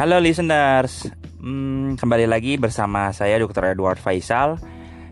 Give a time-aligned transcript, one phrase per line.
[0.00, 1.12] Halo listeners,
[1.44, 3.76] hmm, kembali lagi bersama saya Dr.
[3.76, 4.56] Edward Faisal.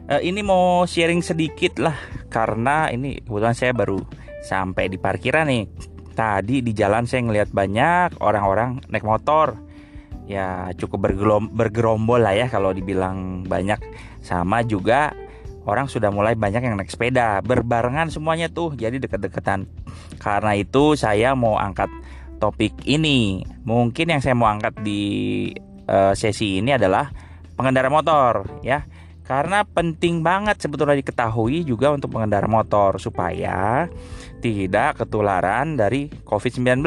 [0.08, 1.92] Uh, ini mau sharing sedikit lah
[2.32, 4.00] karena ini kebetulan saya baru
[4.40, 5.68] sampai di parkiran nih.
[6.16, 9.60] Tadi di jalan saya ngelihat banyak orang-orang naik motor.
[10.24, 11.04] Ya cukup
[11.52, 13.76] bergerombol lah ya kalau dibilang banyak.
[14.24, 15.12] Sama juga
[15.68, 19.68] orang sudah mulai banyak yang naik sepeda berbarengan semuanya tuh jadi deket-deketan
[20.16, 21.92] karena itu saya mau angkat
[22.38, 25.02] topik ini mungkin yang saya mau angkat di
[25.90, 27.10] uh, sesi ini adalah
[27.58, 28.86] pengendara motor ya
[29.28, 33.84] karena penting banget sebetulnya diketahui juga untuk pengendara motor supaya
[34.40, 36.80] tidak ketularan dari COVID-19.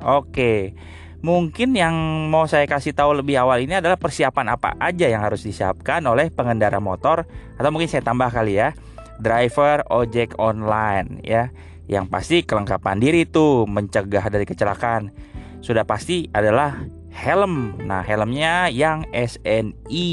[0.00, 0.72] Oke.
[1.20, 1.92] Mungkin yang
[2.32, 6.32] mau saya kasih tahu lebih awal ini adalah persiapan apa aja yang harus disiapkan oleh
[6.32, 7.28] pengendara motor
[7.60, 8.72] atau mungkin saya tambah kali ya,
[9.20, 11.52] driver ojek online ya.
[11.84, 15.12] Yang pasti kelengkapan diri itu mencegah dari kecelakaan.
[15.60, 17.78] Sudah pasti adalah helm.
[17.84, 20.10] Nah, helmnya yang SNI.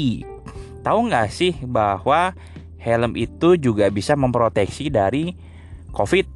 [0.82, 2.36] Tahu nggak sih bahwa
[2.78, 5.34] helm itu juga bisa memproteksi dari
[5.94, 6.26] COVID?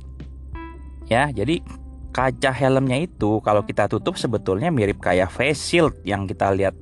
[1.06, 1.62] Ya, jadi
[2.10, 6.72] kaca helmnya itu kalau kita tutup sebetulnya mirip kayak face shield yang kita lihat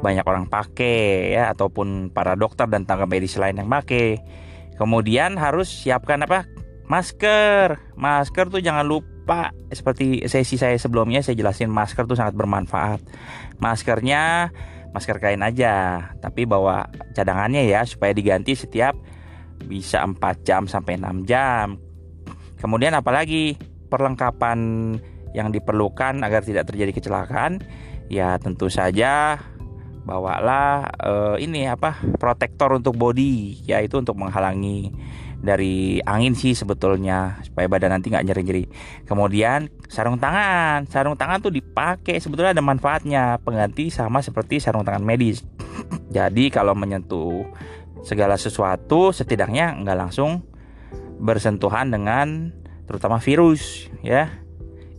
[0.00, 4.18] banyak orang pakai ya ataupun para dokter dan tenaga medis lain yang pakai.
[4.80, 6.48] Kemudian harus siapkan apa?
[6.90, 7.94] Masker.
[7.94, 12.98] Masker tuh jangan lupa seperti sesi saya sebelumnya saya jelasin masker tuh sangat bermanfaat.
[13.62, 14.50] Maskernya
[14.90, 18.98] masker kain aja, tapi bawa cadangannya ya supaya diganti setiap
[19.70, 21.78] bisa 4 jam sampai 6 jam.
[22.58, 23.54] Kemudian apalagi
[23.86, 24.58] perlengkapan
[25.30, 27.62] yang diperlukan agar tidak terjadi kecelakaan
[28.10, 29.38] ya tentu saja
[30.02, 34.90] bawalah uh, ini apa protektor untuk body yaitu untuk menghalangi
[35.40, 38.64] dari angin sih sebetulnya supaya badan nanti nggak nyeri-nyeri.
[39.08, 43.40] Kemudian sarung tangan, sarung tangan tuh dipakai sebetulnya ada manfaatnya.
[43.40, 45.40] Pengganti sama seperti sarung tangan medis.
[46.16, 47.48] Jadi kalau menyentuh
[48.04, 50.44] segala sesuatu setidaknya nggak langsung
[51.20, 52.52] bersentuhan dengan
[52.84, 54.28] terutama virus ya.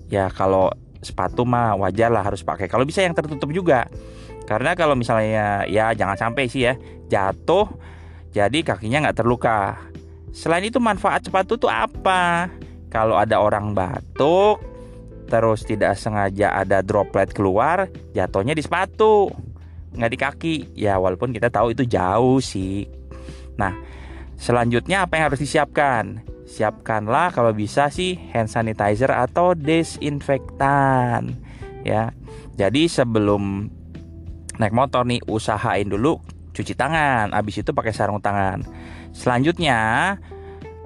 [0.10, 2.66] Ya kalau sepatu mah wajar lah harus pakai.
[2.66, 3.86] Kalau bisa yang tertutup juga.
[4.50, 6.76] Karena kalau misalnya ya jangan sampai sih ya
[7.08, 7.72] jatuh
[8.32, 9.76] jadi kakinya nggak terluka
[10.32, 12.52] selain itu manfaat sepatu tuh apa?
[12.92, 14.60] Kalau ada orang batuk
[15.32, 19.32] terus tidak sengaja ada droplet keluar jatuhnya di sepatu
[19.96, 20.56] nggak di kaki.
[20.76, 22.88] Ya walaupun kita tahu itu jauh sih.
[23.56, 23.76] Nah
[24.36, 26.24] selanjutnya apa yang harus disiapkan?
[26.52, 31.40] Siapkanlah kalau bisa sih hand sanitizer atau desinfektan
[31.88, 32.12] ya.
[32.60, 33.72] Jadi sebelum
[34.60, 36.20] naik motor nih usahain dulu
[36.52, 38.64] cuci tangan, habis itu pakai sarung tangan.
[39.16, 39.80] Selanjutnya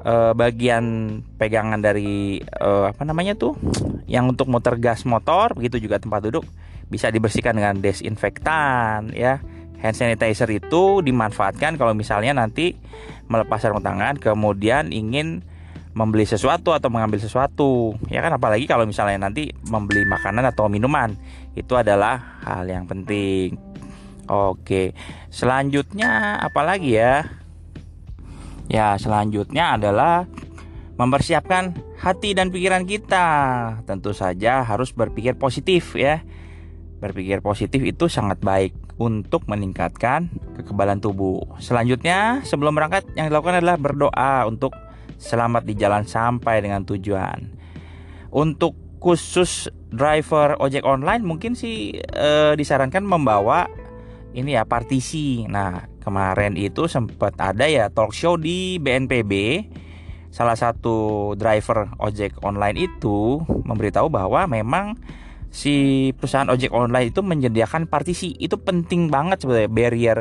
[0.05, 3.57] eh, bagian pegangan dari eh, apa namanya tuh
[4.05, 6.45] yang untuk motor gas motor begitu juga tempat duduk
[6.89, 9.41] bisa dibersihkan dengan desinfektan ya.
[9.75, 12.73] Hand sanitizer itu dimanfaatkan kalau misalnya nanti
[13.27, 15.43] melepas sarung tangan kemudian ingin
[15.95, 18.33] membeli sesuatu atau mengambil sesuatu ya kan?
[18.35, 21.13] Apalagi kalau misalnya nanti membeli makanan atau minuman
[21.55, 23.64] itu adalah hal yang penting
[24.29, 24.93] oke
[25.29, 27.25] selanjutnya apalagi ya
[28.69, 30.25] ya selanjutnya adalah
[30.95, 33.27] mempersiapkan hati dan pikiran kita
[33.83, 36.23] tentu saja harus berpikir positif ya
[37.03, 41.43] berpikir positif itu sangat baik untuk meningkatkan kekebalan tubuh.
[41.59, 44.71] Selanjutnya, sebelum berangkat yang dilakukan adalah berdoa untuk
[45.19, 47.51] selamat di jalan sampai dengan tujuan.
[48.31, 53.69] Untuk khusus driver ojek online mungkin sih e, disarankan membawa
[54.35, 55.47] ini ya partisi.
[55.47, 59.31] Nah, kemarin itu sempat ada ya talk show di BNPB.
[60.29, 64.99] Salah satu driver ojek online itu memberitahu bahwa memang
[65.47, 68.35] si perusahaan ojek online itu menyediakan partisi.
[68.35, 70.17] Itu penting banget sebenarnya barrier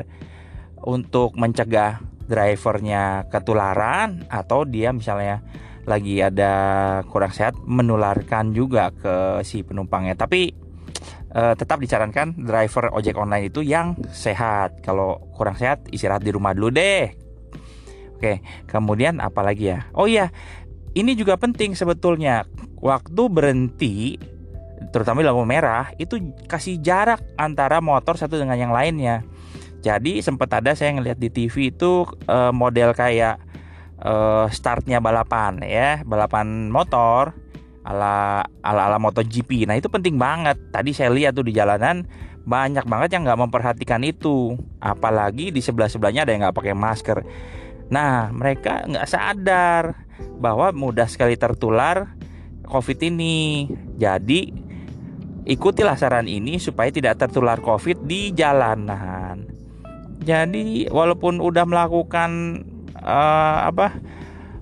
[0.87, 1.99] untuk mencegah
[2.31, 5.45] drivernya ketularan atau dia misalnya
[5.85, 6.53] lagi ada
[7.13, 10.57] kurang sehat menularkan juga ke si penumpangnya tapi
[11.35, 14.81] e, tetap disarankan driver ojek online itu yang sehat.
[14.81, 17.11] Kalau kurang sehat istirahat di rumah dulu deh.
[18.15, 18.41] Oke
[18.71, 19.91] kemudian apa lagi ya?
[19.93, 20.31] Oh iya
[20.95, 22.47] ini juga penting sebetulnya.
[22.79, 24.15] Waktu berhenti
[24.93, 29.27] terutama di lampu merah itu kasih jarak antara motor satu dengan yang lainnya.
[29.85, 33.37] Jadi sempat ada saya ngeliat di TV itu uh, model kayak
[34.01, 37.37] uh, startnya balapan ya, balapan motor
[37.85, 39.69] ala ala ala MotoGP.
[39.69, 40.57] Nah itu penting banget.
[40.73, 42.09] Tadi saya lihat tuh di jalanan
[42.45, 44.57] banyak banget yang nggak memperhatikan itu.
[44.81, 47.19] Apalagi di sebelah sebelahnya ada yang nggak pakai masker.
[47.93, 50.09] Nah mereka nggak sadar
[50.41, 52.17] bahwa mudah sekali tertular
[52.65, 53.69] COVID ini.
[54.01, 54.49] Jadi
[55.45, 59.45] ikutilah saran ini supaya tidak tertular COVID di jalanan.
[60.25, 62.65] Jadi walaupun udah melakukan
[62.97, 63.93] uh, apa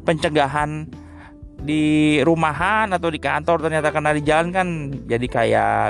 [0.03, 0.91] pencegahan
[1.63, 4.69] di rumahan atau di kantor ternyata kena di jalan kan
[5.07, 5.83] jadi kayak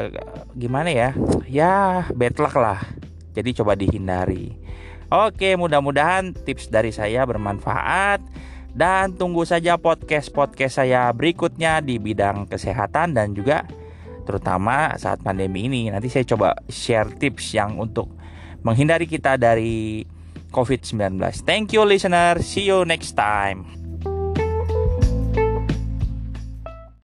[0.52, 1.10] gimana ya?
[1.48, 2.80] Ya bad luck lah.
[3.32, 4.52] Jadi coba dihindari.
[5.08, 8.20] Oke mudah-mudahan tips dari saya bermanfaat.
[8.72, 13.68] Dan tunggu saja podcast-podcast saya berikutnya di bidang kesehatan dan juga
[14.25, 15.92] terutama saat pandemi ini.
[15.92, 18.08] Nanti saya coba share tips yang untuk
[18.64, 20.08] menghindari kita dari
[20.52, 22.40] COVID-19 thank you listener.
[22.40, 23.81] See you next time